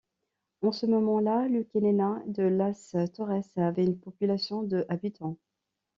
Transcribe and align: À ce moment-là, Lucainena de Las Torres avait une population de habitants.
À 0.67 0.71
ce 0.71 0.87
moment-là, 0.87 1.47
Lucainena 1.47 2.23
de 2.25 2.41
Las 2.41 2.95
Torres 3.13 3.45
avait 3.55 3.85
une 3.85 3.99
population 3.99 4.63
de 4.63 4.83
habitants. 4.89 5.37